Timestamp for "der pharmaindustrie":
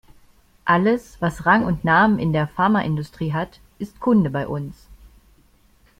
2.33-3.33